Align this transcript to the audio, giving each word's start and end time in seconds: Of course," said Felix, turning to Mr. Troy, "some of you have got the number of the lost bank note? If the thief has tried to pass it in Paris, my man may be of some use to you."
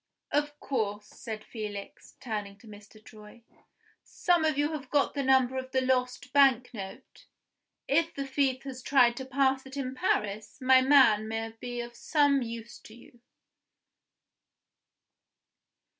Of 0.31 0.59
course," 0.59 1.05
said 1.05 1.43
Felix, 1.43 2.15
turning 2.19 2.57
to 2.57 2.67
Mr. 2.67 2.99
Troy, 3.03 3.43
"some 4.03 4.43
of 4.43 4.57
you 4.57 4.71
have 4.71 4.89
got 4.89 5.13
the 5.13 5.21
number 5.21 5.57
of 5.57 5.69
the 5.71 5.79
lost 5.81 6.33
bank 6.33 6.73
note? 6.73 7.27
If 7.87 8.15
the 8.15 8.25
thief 8.25 8.63
has 8.63 8.81
tried 8.81 9.15
to 9.17 9.25
pass 9.25 9.63
it 9.67 9.77
in 9.77 9.93
Paris, 9.93 10.57
my 10.59 10.81
man 10.81 11.27
may 11.27 11.51
be 11.51 11.81
of 11.81 11.93
some 11.95 12.41
use 12.41 12.79
to 12.79 12.95
you." 12.95 13.19